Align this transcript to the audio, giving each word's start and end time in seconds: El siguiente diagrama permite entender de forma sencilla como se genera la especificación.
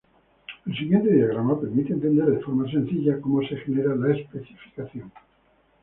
El 0.65 0.75
siguiente 0.75 1.13
diagrama 1.13 1.61
permite 1.61 1.93
entender 1.93 2.25
de 2.25 2.39
forma 2.41 2.67
sencilla 2.71 3.21
como 3.21 3.43
se 3.47 3.55
genera 3.57 3.93
la 3.95 4.15
especificación. 4.17 5.11